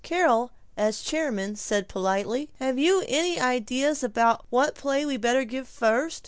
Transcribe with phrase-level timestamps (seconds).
[0.03, 5.67] Carol, as chairman, said politely, "Have you any ideas about what play we'd better give
[5.67, 6.19] first?"